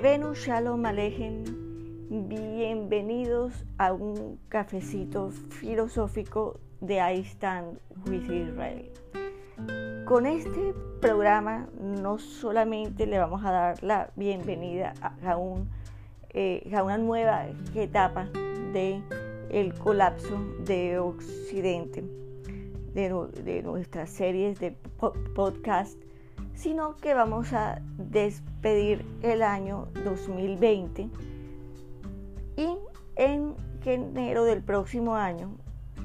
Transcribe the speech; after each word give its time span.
Venus 0.00 0.44
Shalom 0.44 0.84
Alejem, 0.84 1.42
bienvenidos 2.28 3.64
a 3.78 3.94
un 3.94 4.38
cafecito 4.50 5.30
filosófico 5.30 6.60
de 6.82 6.96
I 6.96 7.24
Stand 7.24 7.78
with 8.06 8.30
Israel. 8.30 8.92
Con 10.04 10.26
este 10.26 10.74
programa 11.00 11.68
no 11.80 12.18
solamente 12.18 13.06
le 13.06 13.18
vamos 13.18 13.42
a 13.44 13.50
dar 13.50 13.82
la 13.82 14.10
bienvenida 14.16 14.92
a, 15.00 15.16
eh, 16.30 16.70
una 16.82 16.98
nueva 16.98 17.46
etapa 17.74 18.28
de 18.74 19.02
colapso 19.78 20.38
de 20.66 20.98
Occidente, 20.98 22.04
de, 22.92 23.14
de 23.44 23.62
nuestras 23.62 24.10
series 24.10 24.60
de 24.60 24.72
podcast 25.34 25.98
sino 26.56 26.96
que 26.96 27.14
vamos 27.14 27.52
a 27.52 27.80
despedir 27.96 29.06
el 29.22 29.42
año 29.42 29.88
2020 30.04 31.08
y 32.56 32.78
en 33.14 33.54
enero 33.84 34.44
del 34.44 34.62
próximo 34.62 35.14
año 35.14 35.50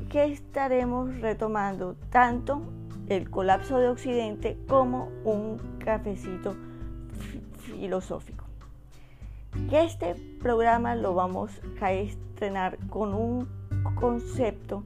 que 0.10 0.26
estaremos 0.26 1.20
retomando 1.20 1.96
tanto 2.12 2.62
el 3.08 3.30
colapso 3.30 3.80
de 3.80 3.88
Occidente 3.88 4.58
como 4.68 5.10
un 5.24 5.58
cafecito 5.80 6.56
filosófico. 7.64 8.46
Que 9.70 9.84
este 9.84 10.16
programa 10.40 10.96
lo 10.96 11.14
vamos 11.14 11.52
a 11.82 11.92
estrenar 11.94 12.78
con 12.90 13.14
un 13.14 13.48
concepto 13.96 14.84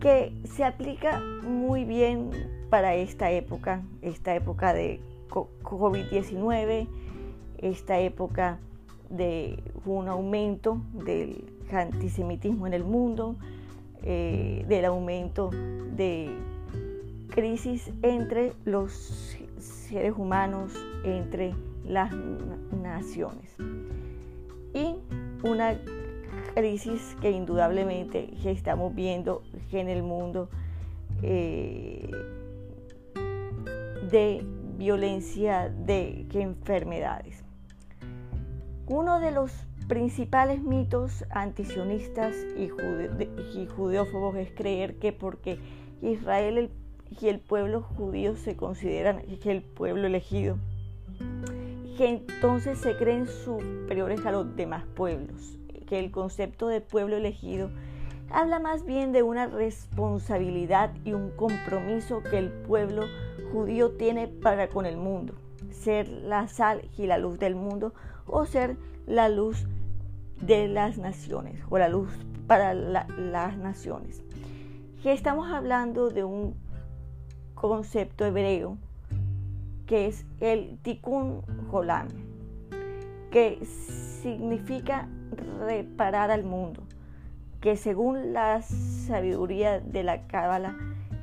que 0.00 0.32
se 0.44 0.64
aplica 0.64 1.20
muy 1.42 1.84
bien 1.84 2.30
para 2.70 2.94
esta 2.94 3.30
época, 3.30 3.82
esta 4.00 4.34
época 4.34 4.72
de 4.72 5.00
COVID-19, 5.28 6.88
esta 7.58 8.00
época 8.00 8.58
de 9.10 9.62
un 9.84 10.08
aumento 10.08 10.80
del 10.94 11.44
antisemitismo 11.70 12.66
en 12.66 12.72
el 12.72 12.84
mundo, 12.84 13.36
eh, 14.02 14.64
del 14.68 14.86
aumento 14.86 15.50
de 15.50 16.30
crisis 17.28 17.90
entre 18.02 18.54
los 18.64 19.36
seres 19.58 20.14
humanos, 20.16 20.72
entre 21.04 21.54
las 21.84 22.12
naciones. 22.82 23.54
Y 24.72 24.96
una 25.42 25.76
crisis 26.54 27.16
que 27.20 27.30
indudablemente 27.30 28.30
estamos 28.44 28.94
viendo 28.94 29.42
en 29.72 29.88
el 29.88 30.02
mundo 30.02 30.48
eh, 31.22 32.10
de 34.10 34.44
violencia 34.76 35.68
de 35.68 36.26
enfermedades. 36.32 37.44
Uno 38.86 39.20
de 39.20 39.30
los 39.30 39.52
principales 39.90 40.62
mitos 40.62 41.24
antisionistas 41.30 42.34
y, 42.56 42.68
judeófobos 43.66 44.36
es 44.36 44.50
creer 44.52 44.96
que 44.98 45.12
porque 45.12 45.58
Israel 46.00 46.70
y 47.20 47.28
el 47.28 47.40
pueblo 47.40 47.82
judío 47.82 48.36
se 48.36 48.56
consideran 48.56 49.22
el 49.44 49.62
pueblo 49.62 50.06
elegido, 50.06 50.58
que 51.98 52.08
entonces 52.08 52.78
se 52.78 52.96
creen 52.96 53.26
superiores 53.26 54.24
a 54.24 54.32
los 54.32 54.56
demás 54.56 54.84
pueblos, 54.94 55.58
que 55.90 55.98
el 55.98 56.12
concepto 56.12 56.68
de 56.68 56.80
pueblo 56.80 57.16
elegido 57.16 57.68
habla 58.30 58.60
más 58.60 58.86
bien 58.86 59.10
de 59.10 59.24
una 59.24 59.48
responsabilidad 59.48 60.92
y 61.04 61.14
un 61.14 61.30
compromiso 61.30 62.22
que 62.22 62.38
el 62.38 62.48
pueblo 62.48 63.02
judío 63.52 63.90
tiene 63.90 64.28
para 64.28 64.68
con 64.68 64.86
el 64.86 64.96
mundo, 64.96 65.34
ser 65.72 66.08
la 66.08 66.46
sal 66.46 66.88
y 66.96 67.06
la 67.08 67.18
luz 67.18 67.40
del 67.40 67.56
mundo 67.56 67.92
o 68.28 68.46
ser 68.46 68.76
la 69.08 69.28
luz 69.28 69.66
de 70.40 70.68
las 70.68 70.96
naciones 70.96 71.60
o 71.68 71.76
la 71.76 71.88
luz 71.88 72.08
para 72.46 72.72
las 72.72 73.58
naciones. 73.58 74.22
Estamos 75.02 75.50
hablando 75.50 76.08
de 76.08 76.22
un 76.22 76.54
concepto 77.54 78.24
hebreo 78.24 78.78
que 79.86 80.06
es 80.06 80.24
el 80.38 80.78
tikkun 80.82 81.42
olam, 81.72 82.06
que 83.30 83.64
significa 84.22 85.08
reparar 85.60 86.30
al 86.30 86.44
mundo, 86.44 86.82
que 87.60 87.76
según 87.76 88.32
la 88.32 88.62
sabiduría 88.62 89.80
de 89.80 90.02
la 90.02 90.26
Cábala, 90.26 90.76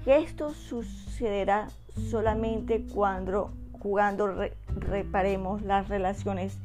esto 0.06 0.54
sucederá 0.54 1.68
solamente 2.10 2.86
cuando 2.94 3.52
jugando 3.74 4.34
reparemos 4.76 5.62
las 5.64 5.90
relaciones 5.90 6.58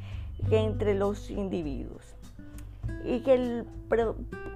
entre 0.50 0.94
los 0.94 1.30
individuos. 1.30 2.14
Y 3.04 3.20
que 3.20 3.34
el 3.34 3.66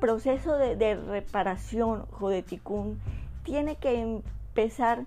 proceso 0.01 0.57
de, 0.57 0.95
reparación 0.95 2.07
o 2.21 2.29
de 2.29 2.45
tiene 3.45 3.77
que 3.77 4.01
empezar 4.01 5.07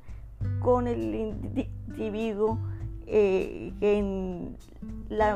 con 0.62 0.88
el 0.88 1.16
individuo 1.16 2.58
eh, 3.08 3.74
en 3.82 4.58
la 5.10 5.36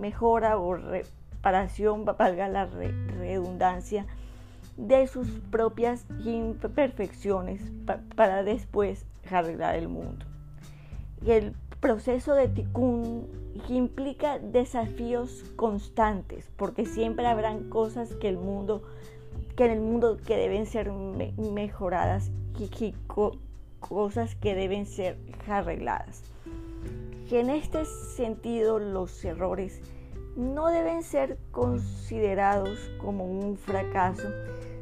mejora 0.00 0.58
o 0.58 0.74
reparación, 0.74 2.04
valga 2.04 2.48
la 2.48 2.66
redundancia, 2.66 4.06
de 4.76 5.06
sus 5.06 5.28
propias 5.50 6.06
imperfecciones 6.24 7.62
para 8.16 8.42
después 8.42 9.04
arreglar 9.30 9.76
el 9.76 9.88
mundo. 9.88 10.24
El 11.24 11.54
proceso 11.80 12.34
de 12.34 12.48
tikkun 12.48 13.28
implica 13.68 14.38
desafíos 14.38 15.44
constantes, 15.56 16.50
porque 16.56 16.86
siempre 16.86 17.26
habrán 17.26 17.68
cosas 17.68 18.14
que 18.14 18.28
el 18.28 18.38
mundo 18.38 18.82
que 19.56 19.66
en 19.66 19.70
el 19.72 19.80
mundo 19.80 20.16
que 20.26 20.36
deben 20.36 20.66
ser 20.66 20.90
mejoradas 20.90 22.30
y, 22.58 22.94
cosas 23.80 24.34
que 24.36 24.54
deben 24.54 24.86
ser 24.86 25.18
arregladas. 25.48 26.31
Que 27.28 27.40
en 27.40 27.50
este 27.50 27.84
sentido 27.84 28.78
los 28.78 29.24
errores 29.24 29.80
no 30.36 30.68
deben 30.68 31.02
ser 31.02 31.38
considerados 31.50 32.78
como 32.98 33.24
un 33.24 33.56
fracaso, 33.56 34.28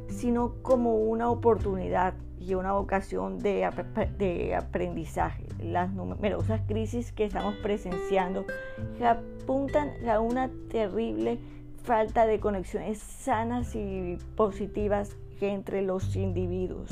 sino 0.09 0.55
como 0.62 0.97
una 0.97 1.31
oportunidad 1.31 2.15
y 2.41 2.55
una 2.55 2.73
vocación 2.73 3.39
de, 3.39 3.65
aprendizaje. 4.56 5.45
Las 5.62 5.93
numerosas 5.93 6.62
crisis 6.67 7.12
que 7.12 7.25
estamos 7.25 7.55
presenciando 7.56 8.47
apuntan 9.05 9.91
a 10.09 10.21
una 10.21 10.51
terrible 10.71 11.39
falta 11.83 12.27
de 12.27 12.41
conexiones 12.41 12.99
sanas 12.99 13.75
y 13.75 14.19
positivas 14.37 15.17
entre 15.41 15.83
los 15.83 16.17
individuos. 16.17 16.91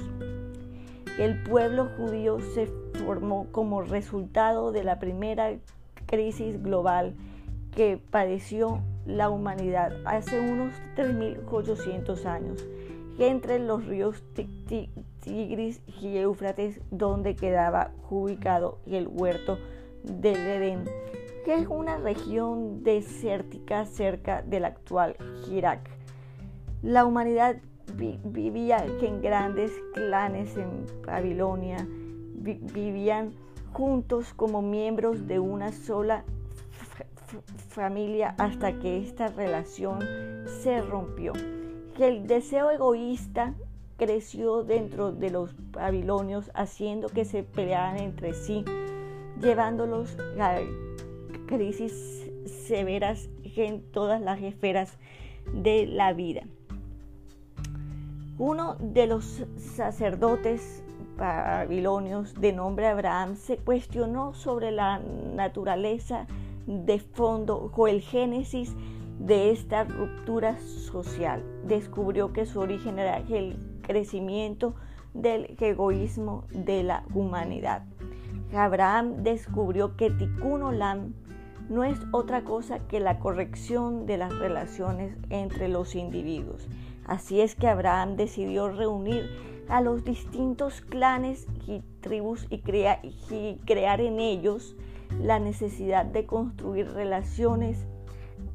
El 1.19 1.43
pueblo 1.43 1.89
judío 1.97 2.39
se 2.41 2.67
formó 3.05 3.49
como 3.51 3.83
resultado 3.83 4.71
de 4.71 4.85
la 4.85 5.01
primera 5.01 5.51
crisis 6.07 6.63
global 6.63 7.15
que 7.75 8.01
padeció 8.11 8.81
la 9.05 9.29
humanidad 9.29 9.93
hace 10.05 10.39
unos 10.39 10.75
3.800 10.97 12.25
años 12.25 12.65
entre 13.19 13.59
los 13.59 13.85
ríos 13.85 14.23
Tigris 15.21 15.81
y 16.01 16.19
Éufrates, 16.19 16.81
donde 16.93 17.35
quedaba 17.35 17.91
ubicado 18.11 18.79
el 18.87 19.09
huerto 19.09 19.59
del 20.05 20.37
Edén, 20.37 20.85
que 21.45 21.55
es 21.55 21.67
una 21.67 21.97
región 21.99 22.85
desértica 22.85 23.87
cerca 23.87 24.43
del 24.43 24.65
actual 24.65 25.17
Irak. 25.51 25.81
La 26.81 27.05
humanidad 27.05 27.57
vivía 27.99 28.85
en 29.01 29.21
grandes 29.21 29.73
clanes 29.93 30.57
en 30.57 30.87
Babilonia, 31.07 31.87
vivían 31.89 33.33
juntos 33.73 34.33
como 34.35 34.63
miembros 34.63 35.27
de 35.27 35.39
una 35.39 35.73
sola 35.73 36.25
familia 37.69 38.35
hasta 38.39 38.79
que 38.79 38.99
esta 38.99 39.29
relación 39.29 39.99
se 40.63 40.81
rompió 40.81 41.33
el 42.07 42.27
deseo 42.27 42.71
egoísta 42.71 43.55
creció 43.97 44.63
dentro 44.63 45.11
de 45.13 45.31
los 45.31 45.55
babilonios, 45.73 46.51
haciendo 46.55 47.09
que 47.09 47.25
se 47.25 47.43
pelearan 47.43 47.99
entre 47.99 48.33
sí, 48.33 48.65
llevándolos 49.41 50.17
a 50.39 50.61
crisis 51.47 52.31
severas 52.47 53.29
en 53.57 53.83
todas 53.91 54.21
las 54.21 54.41
esferas 54.43 54.97
de 55.53 55.87
la 55.87 56.13
vida. 56.13 56.43
Uno 58.39 58.77
de 58.79 59.09
los 59.09 59.45
sacerdotes 59.57 60.85
babilonios 61.17 62.35
de 62.35 62.53
nombre 62.53 62.87
Abraham 62.87 63.35
se 63.35 63.57
cuestionó 63.57 64.33
sobre 64.33 64.71
la 64.71 65.01
naturaleza 65.01 66.29
de 66.67 67.01
fondo 67.01 67.73
o 67.75 67.89
el 67.89 68.01
génesis 68.01 68.77
de 69.19 69.51
esta 69.51 69.83
ruptura 69.83 70.57
social. 70.61 71.43
Descubrió 71.67 72.33
que 72.33 72.47
su 72.47 72.61
origen 72.61 73.01
era 73.01 73.19
el 73.29 73.57
crecimiento 73.83 74.77
del 75.15 75.57
egoísmo 75.59 76.45
de 76.51 76.85
la 76.85 77.03
humanidad. 77.13 77.83
Abraham 78.55 79.25
descubrió 79.25 79.97
que 79.97 80.11
Tikkun 80.11 80.63
Olam 80.63 81.13
no 81.69 81.83
es 81.83 81.99
otra 82.13 82.45
cosa 82.45 82.79
que 82.87 83.01
la 83.01 83.19
corrección 83.19 84.07
de 84.07 84.17
las 84.17 84.39
relaciones 84.39 85.17
entre 85.29 85.69
los 85.69 85.97
individuos. 85.97 86.69
Así 87.09 87.41
es 87.41 87.55
que 87.55 87.67
Abraham 87.67 88.17
decidió 88.17 88.69
reunir 88.69 89.29
a 89.69 89.81
los 89.81 90.05
distintos 90.05 90.83
clanes 90.83 91.47
y 91.67 91.81
tribus 92.01 92.47
y, 92.51 92.63
y 93.31 93.61
crear 93.67 94.01
en 94.01 94.21
ellos 94.21 94.77
la 95.21 95.39
necesidad 95.39 96.05
de 96.05 96.27
construir 96.27 96.91
relaciones 96.93 97.87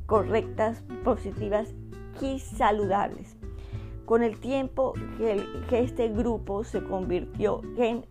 correctas, 0.06 0.84
positivas 1.04 1.74
y 2.22 2.40
saludables. 2.40 3.36
Con 4.06 4.22
el 4.22 4.38
tiempo 4.38 4.94
que, 5.18 5.44
este 5.72 6.10
grupo 6.10 6.64
se 6.64 6.84
convirtió 6.84 7.62
en, 7.78 8.06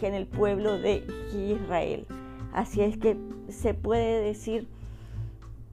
en 0.00 0.14
el 0.14 0.26
pueblo 0.26 0.78
de 0.78 1.04
Israel. 1.34 2.06
Así 2.52 2.80
es 2.80 2.96
que 2.96 3.16
se 3.48 3.74
puede 3.74 4.22
decir 4.22 4.68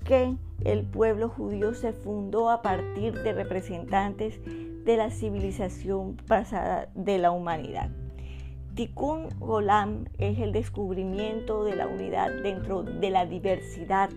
que 0.06 0.36
el 0.66 0.84
pueblo 0.84 1.30
judío 1.30 1.74
se 1.74 1.94
fundó 1.94 2.50
a 2.50 2.62
partir 2.62 3.14
de 3.22 3.34
representantes 3.34 4.40
de 4.86 4.98
la 4.98 5.10
civilización 5.10 6.18
pasada 6.28 6.90
de 6.96 7.18
la 7.18 7.32
humanidad. 7.32 7.90
Tikkun 8.76 9.28
Olam 9.40 10.06
es 10.18 10.40
el 10.40 10.52
descubrimiento 10.52 11.64
de 11.64 11.76
la 11.76 11.88
unidad 11.88 12.32
dentro 12.44 12.84
de 12.84 13.10
la 13.10 13.26
diversidad 13.26 14.10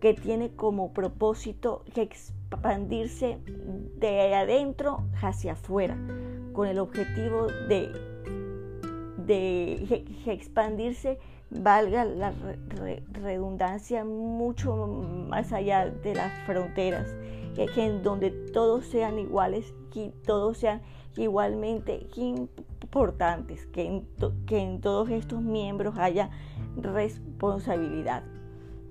que 0.00 0.12
tiene 0.14 0.50
como 0.50 0.92
propósito 0.92 1.82
expandirse 1.94 3.38
de 3.98 4.34
adentro 4.34 5.04
hacia 5.22 5.52
afuera, 5.52 5.96
con 6.52 6.68
el 6.68 6.78
objetivo 6.78 7.46
de, 7.68 7.90
de 9.18 10.04
expandirse, 10.26 11.18
valga 11.50 12.04
la 12.04 12.32
redundancia, 13.12 14.04
mucho 14.04 14.76
más 15.28 15.52
allá 15.52 15.86
de 15.86 16.14
las 16.14 16.32
fronteras, 16.44 17.14
que, 17.54 17.68
en 17.76 18.02
donde 18.02 18.30
todos 18.30 18.86
sean 18.86 19.18
iguales 19.18 19.74
y 19.94 20.10
todos 20.26 20.58
sean 20.58 20.82
igualmente 21.16 22.06
importantes, 22.16 23.66
que 23.66 23.86
en, 23.86 24.08
que 24.46 24.58
en 24.58 24.80
todos 24.80 25.08
estos 25.10 25.42
miembros 25.42 25.96
haya 25.98 26.30
responsabilidad 26.76 28.22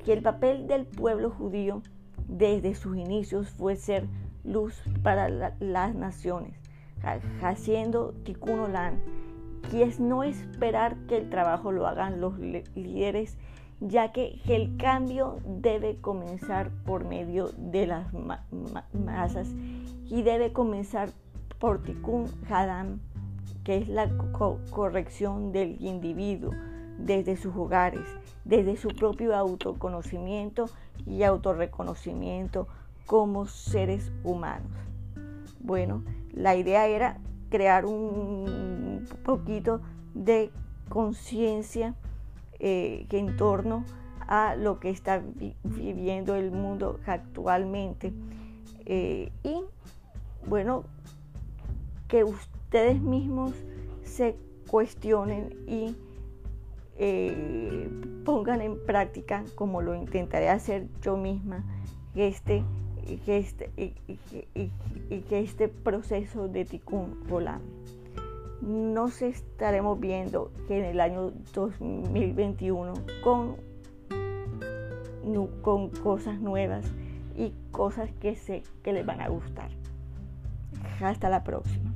que 0.05 0.13
el 0.13 0.21
papel 0.21 0.67
del 0.67 0.85
pueblo 0.85 1.31
judío 1.31 1.81
desde 2.27 2.75
sus 2.75 2.95
inicios 2.95 3.49
fue 3.49 3.75
ser 3.75 4.07
luz 4.43 4.79
para 5.01 5.27
las 5.29 5.95
naciones, 5.95 6.53
haciendo 7.41 8.13
tikkun 8.23 8.59
olam, 8.59 9.01
que 9.71 9.83
es 9.83 9.99
no 9.99 10.23
esperar 10.23 10.95
que 11.07 11.17
el 11.17 11.29
trabajo 11.29 11.71
lo 11.71 11.87
hagan 11.87 12.21
los 12.21 12.37
líderes, 12.39 13.37
ya 13.79 14.11
que 14.11 14.39
el 14.47 14.77
cambio 14.77 15.39
debe 15.45 15.97
comenzar 15.97 16.71
por 16.85 17.05
medio 17.05 17.49
de 17.57 17.87
las 17.87 18.07
masas 18.93 19.49
y 20.09 20.21
debe 20.21 20.53
comenzar 20.53 21.09
por 21.59 21.81
tikkun 21.81 22.25
hadam, 22.49 22.99
que 23.63 23.77
es 23.77 23.87
la 23.87 24.09
corrección 24.69 25.51
del 25.51 25.81
individuo 25.81 26.51
desde 26.97 27.35
sus 27.35 27.55
hogares, 27.55 28.07
desde 28.45 28.77
su 28.77 28.89
propio 28.89 29.35
autoconocimiento 29.35 30.67
y 31.05 31.23
autorreconocimiento 31.23 32.67
como 33.05 33.45
seres 33.45 34.11
humanos. 34.23 34.71
Bueno, 35.59 36.03
la 36.31 36.55
idea 36.55 36.87
era 36.87 37.19
crear 37.49 37.85
un 37.85 39.07
poquito 39.23 39.81
de 40.13 40.51
conciencia 40.89 41.95
eh, 42.59 43.05
en 43.09 43.37
torno 43.37 43.85
a 44.27 44.55
lo 44.55 44.79
que 44.79 44.89
está 44.89 45.21
viviendo 45.63 46.35
el 46.35 46.51
mundo 46.51 46.99
actualmente. 47.05 48.13
Eh, 48.85 49.31
y 49.43 49.55
bueno, 50.47 50.83
que 52.07 52.23
ustedes 52.23 53.01
mismos 53.01 53.53
se 54.03 54.37
cuestionen 54.67 55.55
y 55.67 55.95
eh, 56.97 57.89
pongan 58.23 58.61
en 58.61 58.83
práctica, 58.85 59.43
como 59.55 59.81
lo 59.81 59.95
intentaré 59.95 60.49
hacer 60.49 60.87
yo 61.01 61.17
misma, 61.17 61.63
este, 62.15 62.63
este, 63.27 63.69
y 63.77 65.19
que 65.21 65.39
este 65.39 65.67
proceso 65.67 66.47
de 66.47 66.65
Tikkun 66.65 67.23
Olam. 67.29 67.61
Nos 68.61 69.21
estaremos 69.21 69.99
viendo 69.99 70.51
que 70.67 70.79
en 70.79 70.85
el 70.85 70.99
año 70.99 71.31
2021 71.53 72.93
con, 73.23 73.57
con 75.61 75.89
cosas 75.89 76.39
nuevas 76.39 76.85
y 77.35 77.53
cosas 77.71 78.09
que 78.21 78.35
sé 78.35 78.63
que 78.81 78.93
les 78.93 79.05
van 79.05 79.21
a 79.21 79.27
gustar. 79.27 79.69
Hasta 81.01 81.29
la 81.29 81.43
próxima. 81.43 81.93